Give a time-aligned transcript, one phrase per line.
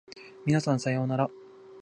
[0.47, 1.29] 皆さんさようなら